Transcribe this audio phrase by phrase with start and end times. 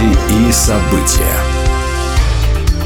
[0.00, 1.36] Новости и события.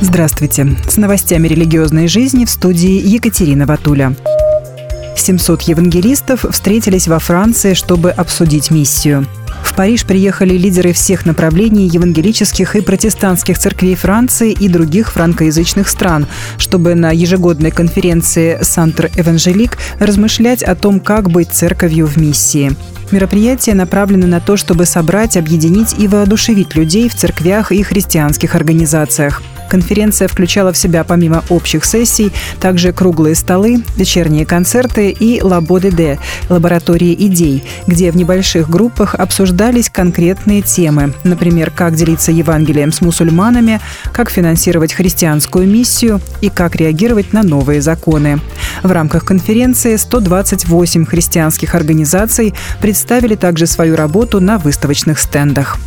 [0.01, 0.77] Здравствуйте.
[0.89, 4.15] С новостями религиозной жизни в студии Екатерина Ватуля.
[5.17, 9.27] 700 евангелистов встретились во Франции, чтобы обсудить миссию.
[9.63, 16.27] В Париж приехали лидеры всех направлений евангелических и протестантских церквей Франции и других франкоязычных стран,
[16.59, 22.77] чтобы на ежегодной конференции «Сантр Эванжелик» размышлять о том, как быть церковью в миссии.
[23.15, 29.41] Мероприятие направлено на то, чтобы собрать, объединить и воодушевить людей в церквях и христианских организациях–
[29.69, 36.19] Конференция включала в себя помимо общих сессий также круглые столы, вечерние концерты и «Лабо-де-де»–
[36.49, 43.81] лаборатории идей, где в небольших группах обсуждались конкретные темы, например, как делиться Евангелием с мусульманами,
[44.13, 48.41] как финансировать христианскую миссию и как реагировать на новые законы.
[48.83, 55.79] В рамках конференции 128 христианских организаций представили также свою работу на выставочных стендах.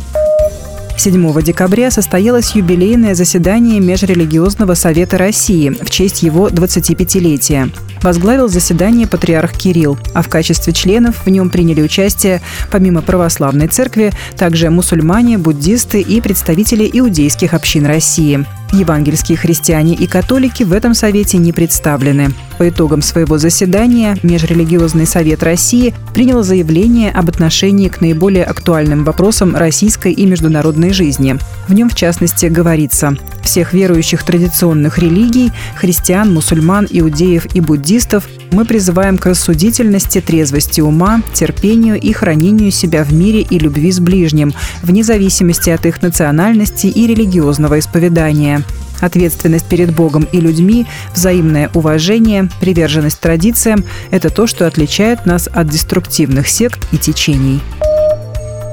[0.98, 7.70] 7 декабря состоялось юбилейное заседание Межрелигиозного совета России в честь его 25-летия.
[8.02, 14.12] Возглавил заседание патриарх Кирилл, а в качестве членов в нем приняли участие, помимо православной церкви,
[14.36, 18.44] также мусульмане, буддисты и представители иудейских общин России.
[18.72, 22.30] Евангельские христиане и католики в этом совете не представлены.
[22.58, 29.56] По итогам своего заседания Межрелигиозный совет России принял заявление об отношении к наиболее актуальным вопросам
[29.56, 31.38] российской и международной жизни.
[31.68, 38.64] В нем, в частности, говорится всех верующих традиционных религий– христиан, мусульман, иудеев и буддистов– мы
[38.64, 44.54] призываем к рассудительности, трезвости ума, терпению и хранению себя в мире и любви с ближним,
[44.82, 48.62] вне зависимости от их национальности и религиозного исповедания.
[49.00, 55.68] Ответственность перед Богом и людьми, взаимное уважение, приверженность традициям– это то, что отличает нас от
[55.68, 57.60] деструктивных сект и течений.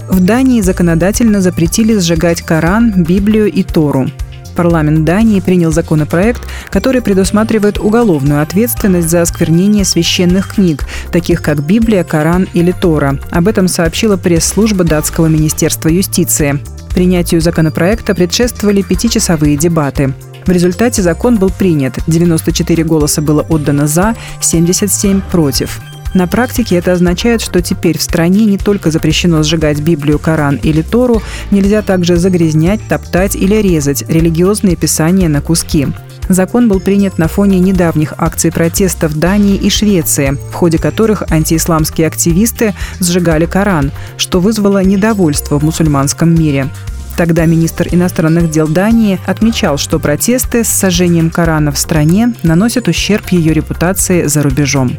[0.09, 4.09] В Дании законодательно запретили сжигать Коран, Библию и Тору.
[4.56, 12.04] Парламент Дании принял законопроект, который предусматривает уголовную ответственность за осквернение священных книг, таких как Библия,
[12.04, 13.20] Коран или Тора.
[13.32, 16.60] Об этом сообщила пресс-служба датского министерства юстиции.
[16.94, 20.14] Принятию законопроекта предшествовали пятичасовые дебаты.
[20.45, 21.99] В результате закон был принят.
[22.08, 25.82] 94 голоса было отдано «за», 77 «против».
[26.15, 30.81] На практике это означает, что теперь в стране не только запрещено сжигать Библию, Коран или
[30.81, 31.21] Тору,
[31.52, 35.87] нельзя также загрязнять, топтать или резать религиозные писания на куски.
[36.30, 41.21] Закон был принят на фоне недавних акций протеста в Дании и Швеции, в ходе которых
[41.30, 46.70] антиисламские активисты сжигали Коран, что вызвало недовольство в мусульманском мире.
[47.17, 53.27] Тогда министр иностранных дел Дании отмечал, что протесты с сожжением Корана в стране наносят ущерб
[53.33, 54.97] ее репутации за рубежом.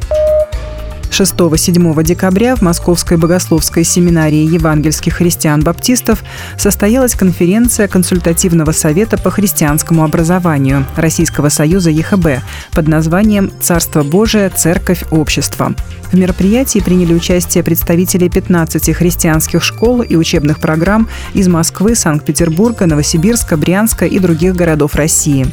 [1.17, 6.23] 6-7 декабря в Московской богословской семинарии евангельских христиан-баптистов
[6.59, 14.51] состоялась конференция Консультативного совета по христианскому образованию Российского союза ЕХБ под названием «Царство Божие.
[14.51, 15.05] Церковь.
[15.11, 15.75] Общество».
[16.13, 23.57] В мероприятии приняли участие представители 15 христианских школ и учебных программ из Москвы, Санкт-Петербурга, Новосибирска,
[23.57, 25.47] Брянска и других городов России.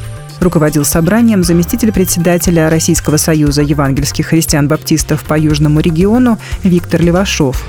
[0.44, 7.64] Руководил собранием заместитель председателя Российского союза евангельских христиан-баптистов по Южному региону Виктор Левашов.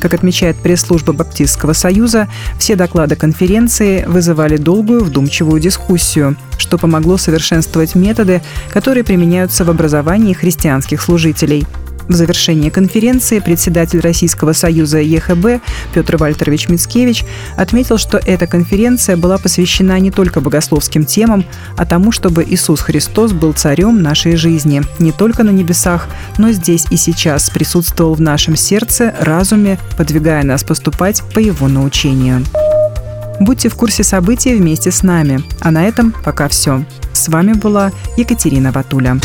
[0.00, 7.96] Как отмечает пресс-служба Баптистского союза, все доклады конференции вызывали долгую вдумчивую дискуссию, что помогло совершенствовать
[7.96, 8.42] методы,
[8.72, 11.66] которые применяются в образовании христианских служителей–
[12.08, 15.62] в завершении конференции председатель Российского союза ЕХБ
[15.94, 17.24] Петр Вальтерович Мицкевич
[17.56, 21.44] отметил, что эта конференция была посвящена не только богословским темам,
[21.76, 26.86] а тому, чтобы Иисус Христос был царем нашей жизни, не только на небесах, но здесь
[26.90, 32.44] и сейчас присутствовал в нашем сердце, разуме, подвигая нас поступать по его научению.
[33.40, 35.42] Будьте в курсе событий вместе с нами.
[35.60, 36.84] А на этом пока все.
[37.14, 39.18] С вами была Екатерина Ватуля.